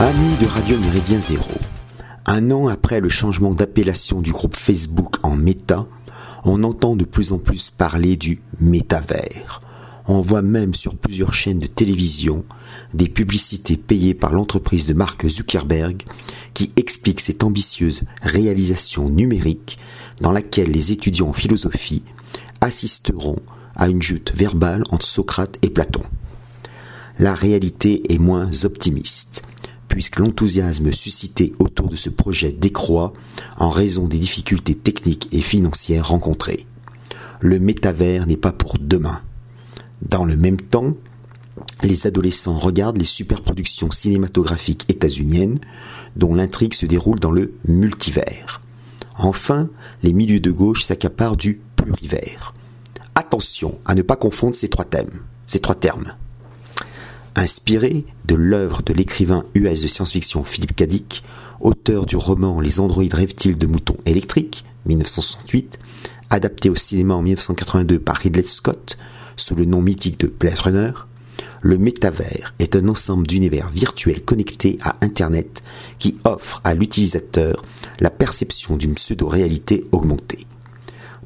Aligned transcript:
Amis 0.00 0.36
de 0.40 0.46
Radio 0.46 0.78
Méridien 0.78 1.20
Zéro, 1.20 1.50
un 2.24 2.52
an 2.52 2.68
après 2.68 3.00
le 3.00 3.08
changement 3.08 3.52
d'appellation 3.52 4.20
du 4.20 4.30
groupe 4.30 4.54
Facebook 4.54 5.16
en 5.24 5.34
Meta, 5.34 5.88
on 6.44 6.62
entend 6.62 6.94
de 6.94 7.04
plus 7.04 7.32
en 7.32 7.38
plus 7.38 7.70
parler 7.70 8.14
du 8.14 8.40
métavers. 8.60 9.60
On 10.06 10.20
voit 10.20 10.42
même 10.42 10.72
sur 10.72 10.94
plusieurs 10.94 11.34
chaînes 11.34 11.58
de 11.58 11.66
télévision 11.66 12.44
des 12.94 13.08
publicités 13.08 13.76
payées 13.76 14.14
par 14.14 14.32
l'entreprise 14.32 14.86
de 14.86 14.94
Mark 14.94 15.26
Zuckerberg 15.26 16.04
qui 16.54 16.70
explique 16.76 17.18
cette 17.18 17.42
ambitieuse 17.42 18.02
réalisation 18.22 19.08
numérique 19.08 19.78
dans 20.20 20.30
laquelle 20.30 20.70
les 20.70 20.92
étudiants 20.92 21.30
en 21.30 21.32
philosophie 21.32 22.04
assisteront 22.60 23.40
à 23.74 23.88
une 23.88 24.00
jute 24.00 24.32
verbale 24.32 24.84
entre 24.90 25.06
Socrate 25.06 25.56
et 25.62 25.70
Platon. 25.70 26.04
La 27.18 27.34
réalité 27.34 28.14
est 28.14 28.18
moins 28.18 28.48
optimiste 28.62 29.42
puisque 29.88 30.18
l'enthousiasme 30.18 30.92
suscité 30.92 31.54
autour 31.58 31.88
de 31.88 31.96
ce 31.96 32.10
projet 32.10 32.52
décroît 32.52 33.12
en 33.56 33.70
raison 33.70 34.06
des 34.06 34.18
difficultés 34.18 34.74
techniques 34.74 35.28
et 35.32 35.40
financières 35.40 36.08
rencontrées. 36.08 36.66
Le 37.40 37.58
métavers 37.58 38.26
n'est 38.26 38.36
pas 38.36 38.52
pour 38.52 38.78
demain. 38.78 39.20
Dans 40.02 40.24
le 40.24 40.36
même 40.36 40.60
temps, 40.60 40.94
les 41.82 42.06
adolescents 42.06 42.56
regardent 42.56 42.98
les 42.98 43.04
superproductions 43.04 43.90
cinématographiques 43.90 44.84
états-uniennes 44.88 45.58
dont 46.16 46.34
l'intrigue 46.34 46.74
se 46.74 46.86
déroule 46.86 47.18
dans 47.18 47.30
le 47.30 47.54
multivers. 47.66 48.60
Enfin, 49.16 49.68
les 50.02 50.12
milieux 50.12 50.40
de 50.40 50.52
gauche 50.52 50.84
s'accaparent 50.84 51.36
du 51.36 51.60
plurivers. 51.76 52.54
Attention 53.14 53.78
à 53.84 53.94
ne 53.94 54.02
pas 54.02 54.16
confondre 54.16 54.54
ces 54.54 54.68
trois 54.68 54.84
thèmes, 54.84 55.22
ces 55.46 55.60
trois 55.60 55.74
termes. 55.74 56.14
Inspiré 57.38 58.04
de 58.24 58.34
l'œuvre 58.34 58.82
de 58.82 58.92
l'écrivain 58.92 59.44
US 59.54 59.82
de 59.82 59.86
science-fiction 59.86 60.42
Philippe 60.42 60.74
Cadic, 60.74 61.22
auteur 61.60 62.04
du 62.04 62.16
roman 62.16 62.60
Les 62.60 62.80
androïdes 62.80 63.14
rêvent-ils 63.14 63.56
de 63.56 63.68
moutons 63.68 63.96
électriques, 64.06 64.64
1968, 64.86 65.78
adapté 66.30 66.68
au 66.68 66.74
cinéma 66.74 67.14
en 67.14 67.22
1982 67.22 68.00
par 68.00 68.16
Ridley 68.16 68.42
Scott 68.42 68.98
sous 69.36 69.54
le 69.54 69.66
nom 69.66 69.80
mythique 69.80 70.18
de 70.18 70.26
Blade 70.26 70.58
Runner, 70.58 70.90
le 71.62 71.78
métavers 71.78 72.54
est 72.58 72.74
un 72.74 72.88
ensemble 72.88 73.28
d'univers 73.28 73.68
virtuels 73.68 74.24
connectés 74.24 74.76
à 74.82 74.96
Internet 75.00 75.62
qui 76.00 76.16
offre 76.24 76.60
à 76.64 76.74
l'utilisateur 76.74 77.64
la 78.00 78.10
perception 78.10 78.76
d'une 78.76 78.94
pseudo-réalité 78.94 79.86
augmentée. 79.92 80.44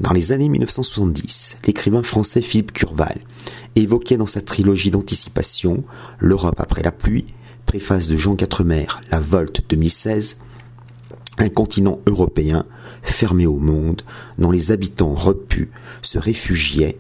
Dans 0.00 0.12
les 0.12 0.32
années 0.32 0.48
1970, 0.48 1.58
l'écrivain 1.66 2.02
français 2.02 2.40
Philippe 2.40 2.72
Curval 2.72 3.20
évoquait 3.76 4.16
dans 4.16 4.26
sa 4.26 4.40
trilogie 4.40 4.90
d'anticipation 4.90 5.84
L'Europe 6.18 6.60
après 6.60 6.82
la 6.82 6.92
pluie, 6.92 7.26
préface 7.66 8.08
de 8.08 8.16
Jean 8.16 8.34
Quatremer, 8.34 8.86
La 9.10 9.20
Volte 9.20 9.62
2016, 9.68 10.38
un 11.38 11.48
continent 11.48 12.00
européen 12.06 12.64
fermé 13.02 13.46
au 13.46 13.58
monde, 13.58 14.02
dont 14.38 14.50
les 14.50 14.70
habitants 14.70 15.12
repus 15.12 15.70
se 16.00 16.18
réfugiaient 16.18 16.98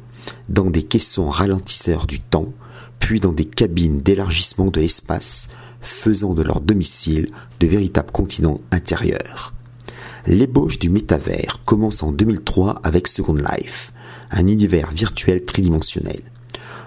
dans 0.48 0.70
des 0.70 0.82
caissons 0.82 1.28
ralentisseurs 1.28 2.06
du 2.06 2.20
temps, 2.20 2.52
puis 2.98 3.20
dans 3.20 3.32
des 3.32 3.46
cabines 3.46 4.00
d'élargissement 4.00 4.66
de 4.66 4.80
l'espace, 4.80 5.48
faisant 5.80 6.34
de 6.34 6.42
leur 6.42 6.60
domicile 6.60 7.28
de 7.58 7.66
véritables 7.66 8.12
continents 8.12 8.60
intérieurs. 8.70 9.54
L'ébauche 10.26 10.78
du 10.78 10.88
métavers 10.88 11.60
commence 11.64 12.02
en 12.02 12.12
2003 12.12 12.80
avec 12.84 13.08
Second 13.08 13.34
Life, 13.34 13.92
un 14.30 14.46
univers 14.46 14.90
virtuel 14.90 15.44
tridimensionnel 15.44 16.22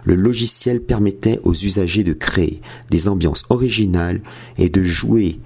le 0.06 0.16
logiciel 0.16 0.82
permettait 0.82 1.40
aux 1.44 1.54
usagers 1.54 2.04
de 2.04 2.14
créer 2.14 2.62
des 2.90 3.08
ambiances 3.08 3.44
originales 3.50 4.22
et 4.58 4.70
de 4.70 4.84
jouer 4.84 5.40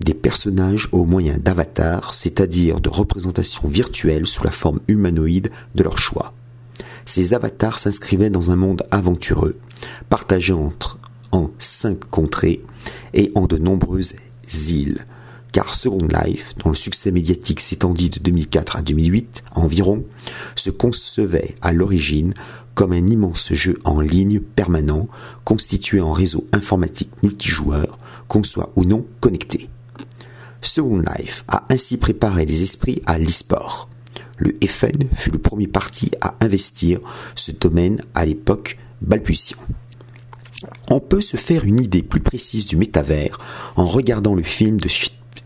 des 0.00 0.14
personnages 0.14 0.88
au 0.92 1.04
moyen 1.04 1.36
d'avatars, 1.38 2.14
c'est-à-dire 2.14 2.80
de 2.80 2.88
représentations 2.88 3.68
virtuelles 3.68 4.28
sous 4.28 4.44
la 4.44 4.52
forme 4.52 4.78
humanoïde 4.86 5.50
de 5.74 5.82
leur 5.82 5.98
choix. 5.98 6.32
Ces 7.04 7.34
avatars 7.34 7.78
s'inscrivaient 7.78 8.30
dans 8.30 8.52
un 8.52 8.56
monde 8.56 8.86
aventureux, 8.92 9.58
partagé 10.08 10.52
entre, 10.52 11.00
en 11.32 11.50
cinq 11.58 11.98
contrées 12.10 12.62
et 13.12 13.32
en 13.34 13.46
de 13.46 13.58
nombreuses 13.58 14.14
îles, 14.68 15.04
car 15.52 15.74
Second 15.74 16.06
Life, 16.24 16.54
dont 16.58 16.70
le 16.70 16.74
succès 16.74 17.10
médiatique 17.10 17.60
s'étendit 17.60 18.10
de 18.10 18.18
2004 18.18 18.76
à 18.76 18.82
2008 18.82 19.44
environ, 19.54 20.04
se 20.54 20.70
concevait 20.70 21.54
à 21.62 21.72
l'origine 21.72 22.34
comme 22.74 22.92
un 22.92 23.06
immense 23.06 23.52
jeu 23.52 23.78
en 23.84 24.00
ligne 24.00 24.40
permanent 24.40 25.08
constitué 25.44 26.00
en 26.00 26.12
réseau 26.12 26.46
informatique 26.52 27.10
multijoueur, 27.22 27.98
qu'on 28.28 28.42
soit 28.42 28.72
ou 28.76 28.84
non 28.84 29.04
connecté. 29.20 29.68
Second 30.60 31.02
Life 31.16 31.44
a 31.48 31.64
ainsi 31.70 31.96
préparé 31.96 32.44
les 32.44 32.62
esprits 32.62 33.02
à 33.06 33.18
l'e-sport. 33.18 33.88
Le 34.36 34.54
FN 34.66 35.08
fut 35.14 35.30
le 35.30 35.38
premier 35.38 35.66
parti 35.66 36.10
à 36.20 36.34
investir 36.40 37.00
ce 37.34 37.50
domaine 37.50 38.02
à 38.14 38.24
l'époque 38.24 38.78
balbutiant. 39.02 39.58
On 40.90 41.00
peut 41.00 41.20
se 41.20 41.36
faire 41.36 41.64
une 41.64 41.80
idée 41.80 42.02
plus 42.02 42.20
précise 42.20 42.66
du 42.66 42.76
métavers 42.76 43.38
en 43.76 43.86
regardant 43.86 44.34
le 44.34 44.42
film 44.42 44.80
de 44.80 44.88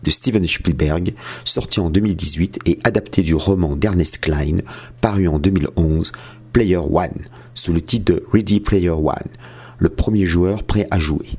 de 0.03 0.11
Steven 0.11 0.47
Spielberg, 0.47 1.13
sorti 1.45 1.79
en 1.79 1.89
2018 1.89 2.59
et 2.65 2.79
adapté 2.83 3.21
du 3.23 3.35
roman 3.35 3.75
d'Ernest 3.75 4.19
Klein, 4.19 4.57
paru 5.01 5.27
en 5.27 5.39
2011, 5.39 6.11
Player 6.51 6.77
One, 6.77 7.23
sous 7.53 7.73
le 7.73 7.81
titre 7.81 8.13
de 8.13 8.23
Ready 8.31 8.59
Player 8.59 8.89
One, 8.89 9.31
le 9.79 9.89
premier 9.89 10.25
joueur 10.25 10.63
prêt 10.63 10.87
à 10.91 10.99
jouer. 10.99 11.37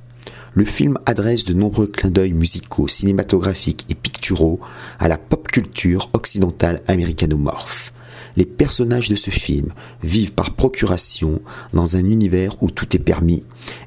Le 0.54 0.64
film 0.64 0.98
adresse 1.06 1.44
de 1.44 1.54
nombreux 1.54 1.86
clins 1.86 2.10
d'œil 2.10 2.32
musicaux, 2.32 2.88
cinématographiques 2.88 3.86
et 3.90 3.94
picturaux 3.94 4.60
à 4.98 5.08
la 5.08 5.18
pop 5.18 5.48
culture 5.48 6.10
occidentale 6.12 6.82
américanomorphe 6.86 7.93
les 8.36 8.44
personnages 8.44 9.08
de 9.08 9.16
ce 9.16 9.30
film 9.30 9.68
vivent 10.02 10.32
par 10.32 10.54
procuration 10.54 11.40
dans 11.72 11.96
un 11.96 12.04
univers 12.04 12.60
où 12.62 12.70
tout 12.70 12.94
est 12.96 13.00
permis 13.00 13.44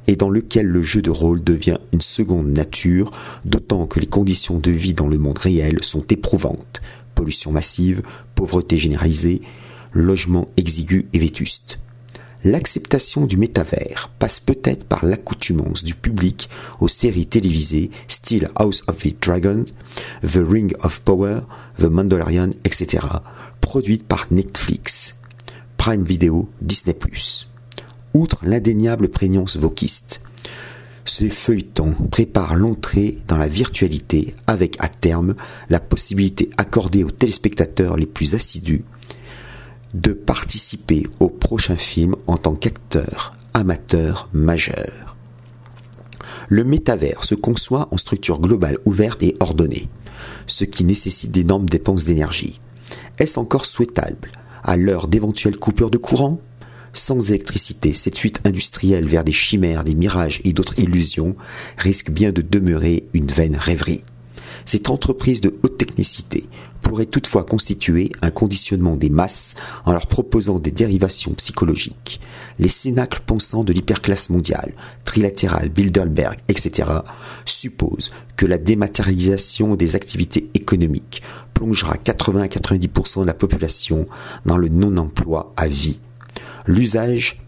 et 0.08 0.16
dans 0.16 0.30
lequel 0.30 0.68
le 0.68 0.82
jeu 0.82 1.02
de 1.02 1.10
rôle 1.10 1.44
devient 1.44 1.78
une 1.94 2.02
seconde 2.02 2.48
nature, 2.48 3.12
d'autant 3.46 3.86
que 3.86 4.00
les 4.00 4.08
conditions 4.08 4.60
de 4.60 4.72
vie 4.72 4.94
dans 4.94 5.08
le 5.08 5.18
monde 5.18 5.38
réel 5.38 5.84
sont 5.84 6.06
éprouvantes. 6.10 6.82
Pollution 7.16 7.52
massive, 7.52 8.04
pauvreté 8.36 8.78
généralisée, 8.78 9.42
logement 9.92 10.50
exigu 10.58 11.08
et 11.14 11.20
vétuste. 11.20 11.80
L'acceptation 12.48 13.26
du 13.26 13.36
métavers 13.36 14.10
passe 14.20 14.40
peut-être 14.40 14.86
par 14.86 15.04
l'accoutumance 15.04 15.84
du 15.84 15.94
public 15.94 16.50
aux 16.80 16.88
séries 16.88 17.26
télévisées 17.26 17.92
style 18.08 18.48
House 18.56 18.86
of 18.88 19.00
the 19.00 19.14
Dragon, 19.22 19.66
The 20.22 20.40
Ring 20.50 20.74
of 20.82 21.02
Power, 21.02 21.42
The 21.78 21.88
Mandalorian, 21.88 22.52
etc., 22.64 23.06
produites 23.60 24.08
par 24.08 24.28
Netflix, 24.32 25.16
Prime 25.76 26.06
Video, 26.06 26.48
Disney+. 26.62 26.96
Outre 28.14 28.38
l'indéniable 28.46 29.10
prégnance 29.10 29.58
vokiste, 29.58 30.22
ce 31.04 31.28
feuilleton 31.28 31.96
prépare 32.12 32.56
l'entrée 32.56 33.18
dans 33.28 33.38
la 33.38 33.50
virtualité 33.50 34.34
avec 34.48 34.78
à 34.80 34.88
terme 34.88 35.36
la 35.70 35.82
possibilité 35.82 36.50
accordée 36.56 37.04
aux 37.04 37.12
téléspectateurs 37.12 37.98
les 37.98 38.06
plus 38.06 38.36
assidus 38.36 38.86
de 39.94 40.14
participer 40.14 41.06
au 41.20 41.30
prochain 41.30 41.76
film 41.76 42.16
en 42.28 42.38
tant 42.38 42.56
qu'acteur 42.56 43.34
amateur 43.54 44.30
majeur. 44.34 45.16
Le 46.50 46.64
métavers 46.64 47.24
se 47.24 47.36
conçoit 47.36 47.88
en 47.92 47.98
structure 47.98 48.40
globale 48.40 48.78
ouverte 48.86 49.24
et 49.24 49.36
ordonnée, 49.40 49.90
ce 50.46 50.64
qui 50.64 50.84
nécessite 50.84 51.32
d'énormes 51.32 51.68
dépenses 51.68 52.06
d'énergie. 52.06 52.60
Est-ce 53.18 53.40
encore 53.40 53.66
souhaitable 53.66 54.32
à 54.64 54.78
l'heure 54.78 55.08
d'éventuelles 55.08 55.58
coupures 55.58 55.90
de 55.90 55.98
courant? 55.98 56.40
Sans 56.94 57.30
électricité, 57.30 57.94
cette 57.94 58.18
fuite 58.18 58.42
industrielle 58.46 59.06
vers 59.06 59.24
des 59.24 59.32
chimères, 59.32 59.84
des 59.84 59.96
mirages 59.96 60.42
et 60.44 60.54
d'autres 60.54 60.80
illusions 60.80 61.36
risque 61.78 62.10
bien 62.10 62.32
de 62.32 62.42
demeurer 62.42 63.08
une 63.14 63.28
vaine 63.28 63.56
rêverie. 63.56 64.04
Cette 64.66 64.90
entreprise 64.90 65.42
de 65.42 65.54
haute 65.64 65.78
technicité 65.78 66.46
pourrait 66.88 67.06
toutefois 67.06 67.44
constituer 67.44 68.14
un 68.22 68.30
conditionnement 68.30 68.96
des 68.96 69.10
masses 69.10 69.56
en 69.84 69.92
leur 69.92 70.08
proposant 70.08 70.58
des 70.58 70.72
dérivations 70.72 71.34
psychologiques. 71.34 72.22
Les 72.60 72.70
cénacles 72.70 73.22
pensants 73.26 73.66
de 73.66 73.74
l'hyperclasse 73.74 74.30
mondiale, 74.30 74.74
trilatérale, 75.04 75.68
Bilderberg, 75.68 76.38
etc., 76.48 76.90
supposent 77.44 78.12
que 78.38 78.46
la 78.46 78.58
dématérialisation 78.58 79.76
des 79.76 79.98
activités 79.98 80.50
économiques 80.54 81.24
plongera 81.54 81.98
80 81.98 82.44
à 82.44 82.48
90% 82.48 83.22
de 83.22 83.26
la 83.26 83.34
population 83.34 84.08
dans 84.46 84.58
le 84.58 84.70
non-emploi 84.70 85.54
à 85.58 85.68
vie. 85.68 86.00
L'usage 86.68 87.42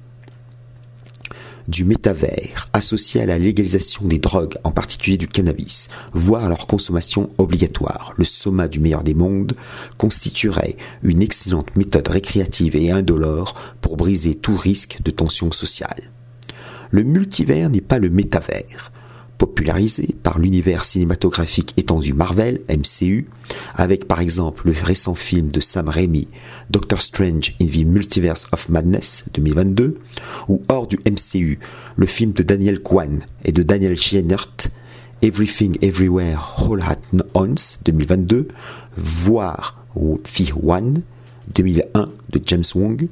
du 1.69 1.85
métavers 1.85 2.67
associé 2.73 3.21
à 3.21 3.25
la 3.27 3.37
légalisation 3.37 4.05
des 4.05 4.17
drogues, 4.17 4.55
en 4.63 4.71
particulier 4.71 5.17
du 5.17 5.27
cannabis, 5.27 5.87
voire 6.13 6.49
leur 6.49 6.65
consommation 6.65 7.29
obligatoire, 7.37 8.13
le 8.17 8.25
soma 8.25 8.67
du 8.67 8.79
meilleur 8.79 9.03
des 9.03 9.13
mondes, 9.13 9.53
constituerait 9.97 10.75
une 11.03 11.21
excellente 11.21 11.75
méthode 11.75 12.07
récréative 12.07 12.75
et 12.75 12.91
indolore 12.91 13.53
pour 13.81 13.97
briser 13.97 14.33
tout 14.33 14.55
risque 14.55 14.97
de 15.03 15.11
tension 15.11 15.51
sociale. 15.51 16.11
Le 16.89 17.03
multivers 17.03 17.69
n'est 17.69 17.81
pas 17.81 17.99
le 17.99 18.09
métavers. 18.09 18.91
Popularisé 19.39 20.15
par 20.21 20.37
l'univers 20.37 20.83
cinématographique 20.85 21.73
étendu 21.77 22.13
Marvel, 22.13 22.61
MCU, 22.69 23.27
avec 23.73 24.05
par 24.05 24.19
exemple 24.19 24.67
le 24.67 24.73
récent 24.83 25.15
film 25.15 25.49
de 25.49 25.61
Sam 25.61 25.87
Raimi, 25.87 26.27
Doctor 26.69 27.01
Strange 27.01 27.55
in 27.59 27.65
the 27.65 27.85
Multiverse 27.85 28.47
of 28.51 28.69
Madness 28.69 29.23
2022, 29.33 29.97
ou 30.49 30.61
hors 30.67 30.85
du 30.85 30.99
MCU, 31.09 31.57
le 31.95 32.05
film 32.05 32.33
de 32.33 32.43
Daniel 32.43 32.81
Kwan 32.81 33.25
et 33.45 33.53
de 33.53 33.63
Daniel 33.63 33.95
Scheinert, 33.97 34.67
Everything 35.21 35.77
Everywhere 35.81 36.55
All 36.57 36.81
at 36.81 36.99
Once 37.33 37.79
2022, 37.85 38.49
voire 38.97 39.85
The 39.95 40.53
One 40.61 41.01
2001 41.55 42.09
de 42.29 42.41
James 42.45 42.63
Wong, 42.75 43.07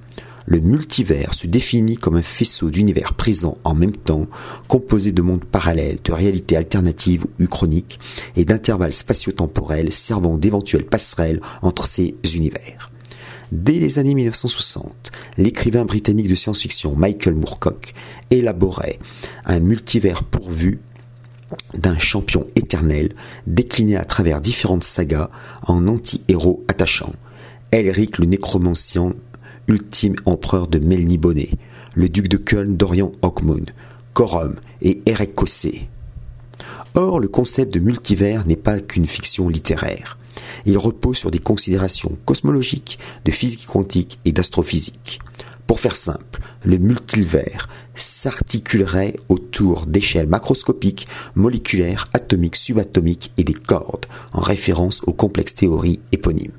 le 0.47 0.61
multivers 0.61 1.33
se 1.33 1.45
définit 1.45 1.97
comme 1.97 2.15
un 2.15 2.21
faisceau 2.21 2.69
d'univers 2.69 3.13
présents 3.13 3.57
en 3.65 3.75
même 3.75 3.95
temps, 3.95 4.27
composé 4.69 5.11
de 5.11 5.21
mondes 5.21 5.43
parallèles, 5.43 5.99
de 6.03 6.13
réalités 6.13 6.55
alternatives 6.55 7.25
ou 7.39 7.47
chroniques, 7.47 7.99
et 8.37 8.45
d'intervalles 8.45 8.93
spatio-temporels 8.93 9.91
servant 9.91 10.37
d'éventuelles 10.37 10.85
passerelles 10.85 11.41
entre 11.61 11.85
ces 11.85 12.15
univers. 12.33 12.91
Dès 13.51 13.73
les 13.73 13.99
années 13.99 14.15
1960, 14.15 15.11
l'écrivain 15.37 15.83
britannique 15.83 16.29
de 16.29 16.35
science-fiction 16.35 16.95
Michael 16.95 17.35
Moorcock 17.35 17.93
élaborait 18.31 18.99
un 19.45 19.59
multivers 19.59 20.23
pourvu 20.23 20.79
d'un 21.73 21.97
champion 21.97 22.47
éternel 22.55 23.15
décliné 23.47 23.97
à 23.97 24.05
travers 24.05 24.41
différentes 24.41 24.83
sagas 24.83 25.29
en 25.65 25.87
anti-héros 25.87 26.63
attachants. 26.69 27.13
Elric 27.71 28.17
le 28.17 28.25
nécromancien 28.25 29.13
ultime 29.67 30.15
empereur 30.25 30.67
de 30.67 30.79
Melniboné, 30.79 31.51
le 31.95 32.09
duc 32.09 32.27
de 32.27 32.37
Köln 32.37 32.77
Dorian 32.77 33.11
Hockmund, 33.21 33.71
Corum 34.13 34.55
et 34.81 35.01
Eric 35.05 35.35
Cossé. 35.35 35.89
Or, 36.95 37.19
le 37.19 37.27
concept 37.27 37.73
de 37.73 37.79
multivers 37.79 38.47
n'est 38.47 38.55
pas 38.55 38.79
qu'une 38.79 39.05
fiction 39.05 39.49
littéraire. 39.49 40.17
Il 40.65 40.77
repose 40.77 41.17
sur 41.17 41.31
des 41.31 41.39
considérations 41.39 42.17
cosmologiques, 42.25 42.99
de 43.25 43.31
physique 43.31 43.67
quantique 43.67 44.19
et 44.25 44.31
d'astrophysique. 44.31 45.19
Pour 45.67 45.79
faire 45.81 45.95
simple, 45.95 46.41
le 46.63 46.77
multivers 46.77 47.67
s'articulerait 47.93 49.15
autour 49.27 49.85
d'échelles 49.85 50.27
macroscopiques, 50.27 51.07
moléculaires, 51.35 52.09
atomiques, 52.13 52.55
subatomiques 52.55 53.31
et 53.37 53.43
des 53.43 53.53
cordes, 53.53 54.05
en 54.31 54.41
référence 54.41 55.01
aux 55.05 55.13
complexes 55.13 55.55
théories 55.55 55.99
éponymes. 56.11 56.53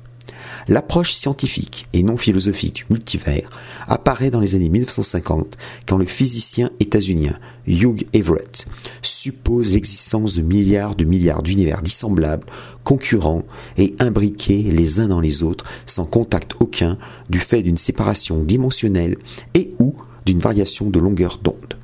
L'approche 0.67 1.13
scientifique 1.13 1.87
et 1.93 2.03
non 2.03 2.17
philosophique 2.17 2.75
du 2.75 2.85
multivers 2.89 3.49
apparaît 3.87 4.29
dans 4.29 4.39
les 4.39 4.55
années 4.55 4.69
1950 4.69 5.57
quand 5.85 5.97
le 5.97 6.05
physicien 6.05 6.69
états-unien 6.79 7.37
Hugh 7.67 8.07
Everett 8.13 8.67
suppose 9.01 9.73
l'existence 9.73 10.33
de 10.33 10.41
milliards 10.41 10.95
de 10.95 11.05
milliards 11.05 11.43
d'univers 11.43 11.81
dissemblables, 11.81 12.45
concurrents 12.83 13.43
et 13.77 13.95
imbriqués 13.99 14.63
les 14.63 14.99
uns 14.99 15.07
dans 15.07 15.19
les 15.19 15.43
autres 15.43 15.65
sans 15.85 16.05
contact 16.05 16.55
aucun 16.59 16.97
du 17.29 17.39
fait 17.39 17.63
d'une 17.63 17.77
séparation 17.77 18.43
dimensionnelle 18.43 19.17
et 19.53 19.71
ou 19.79 19.95
d'une 20.25 20.39
variation 20.39 20.89
de 20.89 20.99
longueur 20.99 21.39
d'onde. 21.43 21.77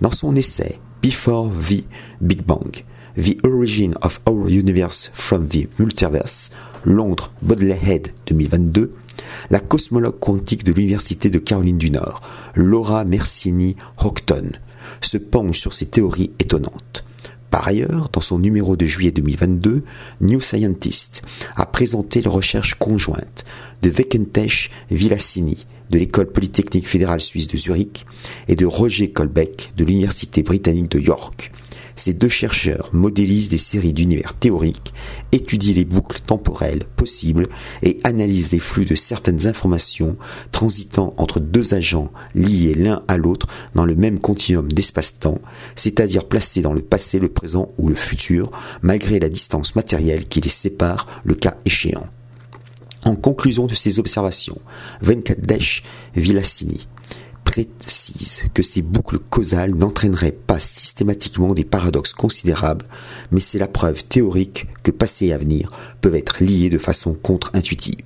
Dans 0.00 0.12
son 0.12 0.36
essai 0.36 0.78
Before 1.02 1.50
the 1.50 1.84
Big 2.20 2.42
Bang, 2.42 2.84
The 3.16 3.36
Origin 3.44 3.94
of 4.02 4.20
Our 4.26 4.48
Universe 4.48 5.10
from 5.12 5.48
the 5.48 5.68
Multiverse, 5.78 6.50
Londres, 6.88 7.30
Baudelaire 7.42 7.86
Head 7.86 8.08
2022, 8.28 8.94
la 9.50 9.60
cosmologue 9.60 10.18
quantique 10.18 10.64
de 10.64 10.72
l'Université 10.72 11.28
de 11.28 11.38
Caroline 11.38 11.76
du 11.76 11.90
Nord, 11.90 12.22
Laura 12.54 13.04
Mersini 13.04 13.76
Houghton, 14.02 14.52
se 15.02 15.18
penche 15.18 15.58
sur 15.58 15.74
ces 15.74 15.84
théories 15.84 16.30
étonnantes. 16.38 17.04
Par 17.50 17.68
ailleurs, 17.68 18.08
dans 18.10 18.22
son 18.22 18.38
numéro 18.38 18.76
de 18.76 18.86
juillet 18.86 19.10
2022, 19.10 19.82
New 20.22 20.40
Scientist 20.40 21.22
a 21.56 21.66
présenté 21.66 22.22
les 22.22 22.28
recherches 22.28 22.74
conjointes 22.74 23.44
de 23.82 23.90
Vekentesh 23.90 24.70
Villassini 24.90 25.66
de 25.90 25.98
l'École 25.98 26.30
polytechnique 26.30 26.88
fédérale 26.88 27.20
suisse 27.20 27.48
de 27.48 27.56
Zurich 27.56 28.06
et 28.48 28.56
de 28.56 28.66
Roger 28.66 29.10
Colbeck 29.10 29.72
de 29.76 29.84
l'Université 29.84 30.42
britannique 30.42 30.90
de 30.90 31.00
York, 31.00 31.52
ces 31.98 32.12
deux 32.12 32.28
chercheurs 32.28 32.90
modélisent 32.92 33.48
des 33.48 33.58
séries 33.58 33.92
d'univers 33.92 34.34
théoriques, 34.34 34.92
étudient 35.32 35.74
les 35.74 35.84
boucles 35.84 36.20
temporelles 36.20 36.84
possibles 36.96 37.46
et 37.82 38.00
analysent 38.04 38.52
les 38.52 38.58
flux 38.58 38.84
de 38.84 38.94
certaines 38.94 39.46
informations 39.46 40.16
transitant 40.52 41.14
entre 41.16 41.40
deux 41.40 41.74
agents 41.74 42.10
liés 42.34 42.74
l'un 42.74 43.02
à 43.08 43.16
l'autre 43.16 43.46
dans 43.74 43.84
le 43.84 43.94
même 43.94 44.18
continuum 44.20 44.70
d'espace-temps, 44.70 45.40
c'est-à-dire 45.76 46.26
placés 46.26 46.62
dans 46.62 46.72
le 46.72 46.82
passé, 46.82 47.18
le 47.18 47.28
présent 47.28 47.72
ou 47.78 47.88
le 47.88 47.94
futur, 47.94 48.50
malgré 48.82 49.18
la 49.18 49.28
distance 49.28 49.74
matérielle 49.74 50.26
qui 50.26 50.40
les 50.40 50.48
sépare 50.48 51.06
le 51.24 51.34
cas 51.34 51.56
échéant. 51.64 52.06
En 53.04 53.16
conclusion 53.16 53.66
de 53.66 53.74
ces 53.74 53.98
observations, 53.98 54.58
Venkatesh 55.00 55.82
Vilasini 56.14 56.88
précise 57.48 58.42
que 58.52 58.62
ces 58.62 58.82
boucles 58.82 59.18
causales 59.18 59.74
n'entraîneraient 59.74 60.32
pas 60.32 60.58
systématiquement 60.58 61.54
des 61.54 61.64
paradoxes 61.64 62.12
considérables, 62.12 62.84
mais 63.30 63.40
c'est 63.40 63.58
la 63.58 63.66
preuve 63.66 64.04
théorique 64.04 64.66
que 64.82 64.90
passé 64.90 65.26
et 65.26 65.32
avenir 65.32 65.72
peuvent 66.02 66.14
être 66.14 66.44
liés 66.44 66.68
de 66.68 66.76
façon 66.76 67.14
contre-intuitive. 67.14 68.04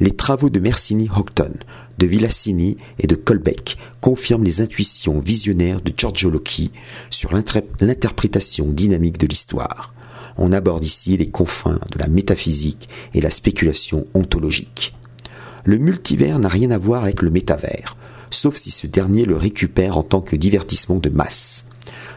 Les 0.00 0.10
travaux 0.10 0.50
de 0.50 0.58
Mersini 0.58 1.08
Houghton, 1.08 1.52
de 1.98 2.06
Villassini 2.06 2.76
et 2.98 3.06
de 3.06 3.14
Colbeck 3.14 3.78
confirment 4.00 4.44
les 4.44 4.60
intuitions 4.60 5.20
visionnaires 5.20 5.80
de 5.80 5.92
Giorgio 5.96 6.30
Loki 6.30 6.72
sur 7.10 7.32
l'interprétation 7.32 8.66
dynamique 8.66 9.18
de 9.18 9.28
l'histoire. 9.28 9.94
On 10.36 10.52
aborde 10.52 10.84
ici 10.84 11.16
les 11.16 11.28
confins 11.28 11.78
de 11.92 11.98
la 11.98 12.08
métaphysique 12.08 12.88
et 13.14 13.20
la 13.20 13.30
spéculation 13.30 14.06
ontologique. 14.14 14.96
Le 15.64 15.78
multivers 15.78 16.40
n'a 16.40 16.48
rien 16.48 16.72
à 16.72 16.78
voir 16.78 17.04
avec 17.04 17.22
le 17.22 17.30
métavers 17.30 17.96
sauf 18.34 18.56
si 18.56 18.70
ce 18.70 18.86
dernier 18.86 19.24
le 19.24 19.36
récupère 19.36 19.96
en 19.96 20.02
tant 20.02 20.20
que 20.20 20.36
divertissement 20.36 20.96
de 20.96 21.08
masse. 21.08 21.64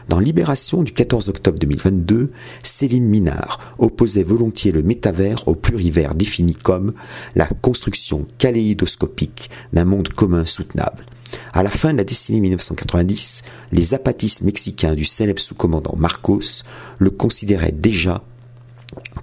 Dans 0.08 0.20
Libération 0.20 0.82
du 0.82 0.92
14 0.92 1.28
octobre 1.28 1.58
2022, 1.58 2.32
Céline 2.62 3.04
Minard 3.04 3.74
opposait 3.78 4.22
volontiers 4.22 4.72
le 4.72 4.82
métavers 4.82 5.46
au 5.46 5.54
plurivers 5.54 6.14
défini 6.14 6.54
comme 6.54 6.94
la 7.34 7.46
construction 7.46 8.26
kaléidoscopique 8.38 9.50
d'un 9.72 9.84
monde 9.84 10.08
commun 10.08 10.46
soutenable. 10.46 11.04
À 11.52 11.62
la 11.62 11.70
fin 11.70 11.92
de 11.92 11.98
la 11.98 12.04
décennie 12.04 12.40
1990, 12.40 13.42
les 13.72 13.92
apatistes 13.92 14.40
mexicains 14.40 14.94
du 14.94 15.04
célèbre 15.04 15.40
sous-commandant 15.40 15.94
Marcos 15.96 16.64
le 16.98 17.10
considéraient 17.10 17.72
déjà 17.72 18.24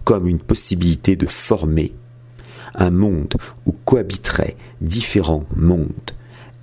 comme 0.04 0.28
une 0.28 0.40
possibilité 0.40 1.16
de 1.16 1.26
former 1.26 1.96
un 2.76 2.92
monde 2.92 3.34
où 3.66 3.72
cohabiteraient 3.72 4.56
différents 4.82 5.46
mondes 5.56 6.12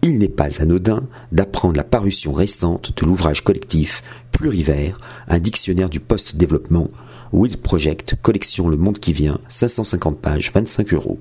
il 0.03 0.19
n'est 0.19 0.29
pas 0.29 0.61
anodin 0.61 1.09
d'apprendre 1.31 1.77
la 1.77 1.85
parution 1.85 2.33
récente 2.33 2.93
de 2.97 3.07
l'ouvrage 3.07 3.45
collectif 3.45 4.03
Plurivers, 4.33 4.99
un 5.29 5.39
dictionnaire 5.39 5.89
du 5.89 6.01
post-développement, 6.01 6.91
Will 7.33 7.57
Project, 7.57 8.17
collection 8.21 8.69
Le 8.69 8.77
Monde 8.77 8.99
qui 8.99 9.13
vient, 9.13 9.39
550 9.47 10.19
pages, 10.19 10.51
25 10.53 10.93
euros. 10.95 11.21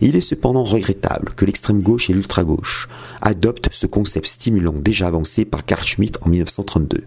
Il 0.00 0.14
est 0.14 0.20
cependant 0.20 0.62
regrettable 0.62 1.32
que 1.34 1.44
l'extrême 1.44 1.82
gauche 1.82 2.08
et 2.08 2.12
l'ultra-gauche 2.12 2.88
adoptent 3.20 3.70
ce 3.72 3.86
concept 3.86 4.28
stimulant 4.28 4.74
déjà 4.74 5.08
avancé 5.08 5.44
par 5.44 5.64
Carl 5.64 5.82
Schmitt 5.82 6.18
en 6.22 6.28
1932. 6.28 7.04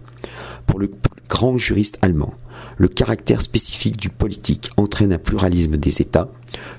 Pour 0.66 0.78
le 0.78 0.90
grand 1.32 1.56
juriste 1.56 1.98
allemand, 2.02 2.34
le 2.76 2.88
caractère 2.88 3.40
spécifique 3.40 3.96
du 3.96 4.10
politique 4.10 4.70
entraîne 4.76 5.14
un 5.14 5.18
pluralisme 5.18 5.78
des 5.78 6.02
États. 6.02 6.30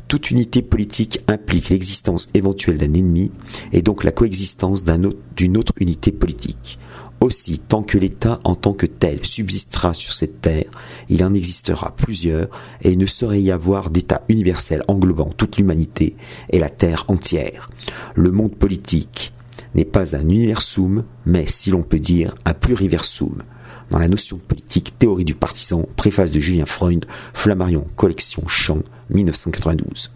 Toute 0.07 0.29
unité 0.29 0.61
politique 0.61 1.21
implique 1.27 1.69
l'existence 1.69 2.29
éventuelle 2.35 2.77
d'un 2.77 2.93
ennemi 2.93 3.31
et 3.71 3.81
donc 3.81 4.03
la 4.03 4.11
coexistence 4.11 4.83
d'une 4.83 5.57
autre 5.57 5.73
unité 5.79 6.11
politique. 6.11 6.77
Aussi, 7.19 7.57
tant 7.57 7.81
que 7.81 7.97
l'État 7.97 8.39
en 8.43 8.53
tant 8.53 8.73
que 8.73 8.85
tel 8.85 9.25
subsistera 9.25 9.95
sur 9.95 10.13
cette 10.13 10.39
terre, 10.41 10.69
il 11.09 11.23
en 11.23 11.33
existera 11.33 11.95
plusieurs 11.95 12.47
et 12.83 12.91
il 12.91 12.99
ne 12.99 13.07
saurait 13.07 13.41
y 13.41 13.49
avoir 13.49 13.89
d'État 13.89 14.21
universel 14.29 14.83
englobant 14.87 15.31
toute 15.35 15.57
l'humanité 15.57 16.15
et 16.51 16.59
la 16.59 16.69
terre 16.69 17.05
entière. 17.07 17.71
Le 18.13 18.29
monde 18.29 18.53
politique 18.53 19.33
n'est 19.73 19.83
pas 19.83 20.15
un 20.15 20.29
universum, 20.29 21.05
mais 21.25 21.47
si 21.47 21.71
l'on 21.71 21.81
peut 21.81 21.99
dire 21.99 22.35
un 22.45 22.53
pluriversum. 22.53 23.41
Dans 23.89 23.99
la 23.99 24.07
notion 24.07 24.37
politique, 24.37 24.97
théorie 24.97 25.25
du 25.25 25.35
partisan, 25.35 25.87
préface 25.95 26.31
de 26.31 26.39
Julien 26.39 26.65
Freund, 26.65 27.05
Flammarion, 27.33 27.85
collection 27.95 28.47
Champ, 28.47 28.79
1992. 29.09 30.11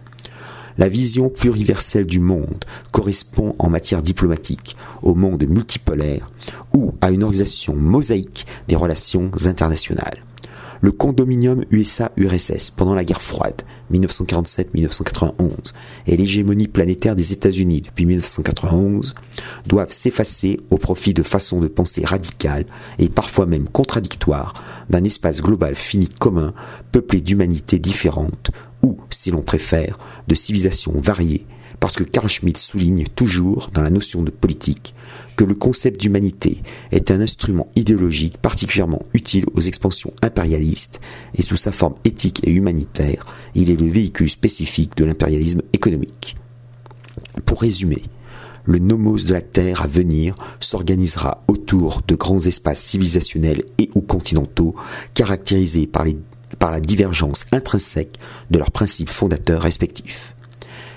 La 0.77 0.89
vision 0.89 1.29
pluriverselle 1.29 2.05
du 2.05 2.19
monde 2.19 2.65
correspond 2.91 3.55
en 3.57 3.69
matière 3.69 4.03
diplomatique 4.03 4.75
au 5.01 5.15
monde 5.15 5.43
multipolaire 5.47 6.31
ou 6.73 6.93
à 7.01 7.09
une 7.09 7.23
organisation 7.23 7.75
mosaïque 7.75 8.45
des 8.67 8.75
relations 8.75 9.31
internationales. 9.45 10.26
Le 10.82 10.91
condominium 10.91 11.63
USA-URSS 11.72 12.72
pendant 12.72 12.96
la 12.96 13.03
guerre 13.03 13.22
froide 13.22 13.63
1947-1991 13.91 15.74
et 16.06 16.17
l'hégémonie 16.17 16.67
planétaire 16.67 17.15
des 17.15 17.34
États-Unis 17.34 17.82
depuis 17.82 18.06
1991 18.06 19.15
doivent 19.65 19.91
s'effacer 19.91 20.60
au 20.70 20.77
profit 20.77 21.13
de 21.13 21.24
façons 21.24 21.60
de 21.60 21.67
penser 21.67 22.03
radicales 22.06 22.65
et 23.00 23.10
parfois 23.10 23.46
même 23.46 23.67
contradictoires 23.67 24.53
d'un 24.89 25.03
espace 25.03 25.41
global 25.41 25.75
fini 25.75 26.08
commun 26.08 26.53
peuplé 26.91 27.22
d'humanités 27.22 27.79
différentes 27.79 28.51
ou, 28.84 28.98
si 29.10 29.32
l'on 29.32 29.41
préfère, 29.41 29.98
de 30.27 30.36
civilisations 30.36 30.94
variées 30.96 31.48
parce 31.79 31.96
que 31.96 32.03
Carl 32.03 32.27
Schmitt 32.27 32.57
souligne 32.57 33.05
toujours 33.15 33.69
dans 33.74 33.81
la 33.81 33.89
notion 33.89 34.24
de 34.24 34.31
politique 34.31 34.96
que 35.36 35.43
le 35.43 35.55
concept 35.55 36.01
d'humanité 36.01 36.62
est 36.91 37.12
un 37.12 37.22
instrument 37.22 37.67
idéologique 37.75 38.38
particulièrement 38.38 39.03
utile 39.13 39.46
aux 39.53 39.62
expansions 39.62 40.13
impérialistes 40.22 41.00
et 41.36 41.41
sous 41.41 41.55
sa 41.55 41.72
forme 41.72 41.96
éthique 42.05 42.41
et 42.43 42.51
humanitaire, 42.51 43.25
il 43.55 43.69
est 43.69 43.79
le 43.79 43.89
véhicule 43.89 44.29
spécifique 44.29 44.98
de 44.98 45.05
l'impérialisme 45.05 45.62
économique. 45.74 46.38
Pour 47.46 47.62
résumer, 47.62 48.03
le 48.65 48.79
nomos 48.79 49.19
de 49.19 49.34
la 49.34 49.41
Terre 49.41 49.81
à 49.81 49.88
venir 49.88 50.36
s'organisera 50.60 51.43
autour 51.48 52.01
de 52.07 52.15
grands 52.15 52.46
espaces 52.46 52.84
civilisationnels 52.84 53.63
et 53.77 53.89
ou 53.96 54.01
continentaux 54.01 54.75
caractérisés 55.13 55.88
par, 55.88 56.05
par 56.60 56.72
la 56.72 56.81
divergence 56.81 57.46
intrinsèque 57.53 58.19
de 58.51 58.57
leurs 58.60 58.72
principes 58.72 59.10
fondateurs 59.10 59.62
respectifs. 59.62 60.36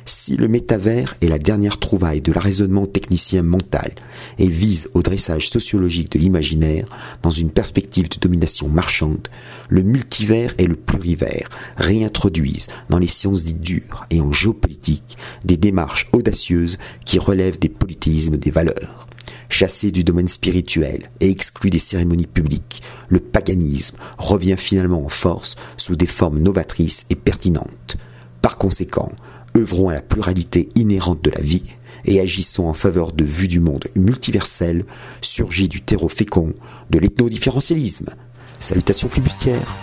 Si 0.04 0.36
le 0.36 0.48
métavers 0.48 1.14
est 1.20 1.28
la 1.28 1.38
dernière 1.38 1.78
trouvaille 1.78 2.20
de 2.20 2.32
la 2.32 2.40
raisonnement 2.40 2.86
technicien 2.86 3.42
mental 3.42 3.92
et 4.38 4.48
vise 4.48 4.88
au 4.94 5.02
dressage 5.02 5.48
sociologique 5.48 6.12
de 6.12 6.18
l'imaginaire 6.18 6.86
dans 7.22 7.30
une 7.30 7.50
perspective 7.50 8.08
de 8.08 8.18
domination 8.18 8.68
marchande, 8.68 9.28
le 9.68 9.82
multivers 9.82 10.54
et 10.58 10.66
le 10.66 10.76
plurivers 10.76 11.48
réintroduisent 11.76 12.68
dans 12.88 12.98
les 12.98 13.06
sciences 13.06 13.44
dites 13.44 13.60
dures 13.60 14.06
et 14.10 14.20
en 14.20 14.32
géopolitique 14.32 15.16
des 15.44 15.56
démarches 15.56 16.08
audacieuses 16.12 16.78
qui 17.04 17.18
relèvent 17.18 17.58
des 17.58 17.68
politismes 17.68 18.36
des 18.36 18.50
valeurs. 18.50 19.06
Chassé 19.48 19.90
du 19.90 20.04
domaine 20.04 20.28
spirituel 20.28 21.10
et 21.18 21.28
exclu 21.28 21.70
des 21.70 21.80
cérémonies 21.80 22.28
publiques, 22.28 22.82
le 23.08 23.18
paganisme 23.18 23.96
revient 24.16 24.56
finalement 24.56 25.04
en 25.04 25.08
force 25.08 25.56
sous 25.76 25.96
des 25.96 26.06
formes 26.06 26.38
novatrices 26.38 27.04
et 27.10 27.16
pertinentes. 27.16 27.96
Par 28.42 28.58
conséquent, 28.58 29.10
œuvrons 29.56 29.88
à 29.88 29.94
la 29.94 30.02
pluralité 30.02 30.68
inhérente 30.74 31.22
de 31.22 31.30
la 31.30 31.40
vie 31.40 31.76
et 32.04 32.20
agissons 32.20 32.64
en 32.64 32.74
faveur 32.74 33.12
de 33.12 33.24
vues 33.24 33.48
du 33.48 33.60
monde 33.60 33.84
multiversel 33.96 34.84
surgit 35.20 35.68
du 35.68 35.82
terreau 35.82 36.08
fécond 36.08 36.54
de 36.90 36.98
l'ethno-différentialisme. 36.98 38.10
Salutations 38.58 39.08
flibustières 39.08 39.74